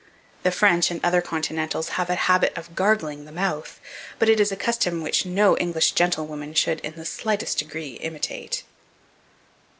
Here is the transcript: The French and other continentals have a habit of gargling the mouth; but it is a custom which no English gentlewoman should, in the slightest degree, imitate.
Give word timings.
The 0.41 0.49
French 0.49 0.89
and 0.89 0.99
other 1.05 1.21
continentals 1.21 1.89
have 1.89 2.09
a 2.09 2.15
habit 2.15 2.57
of 2.57 2.73
gargling 2.73 3.25
the 3.25 3.31
mouth; 3.31 3.79
but 4.17 4.29
it 4.29 4.39
is 4.39 4.51
a 4.51 4.55
custom 4.55 5.03
which 5.03 5.27
no 5.27 5.55
English 5.57 5.91
gentlewoman 5.91 6.55
should, 6.55 6.79
in 6.79 6.95
the 6.95 7.05
slightest 7.05 7.59
degree, 7.59 7.99
imitate. 8.01 8.63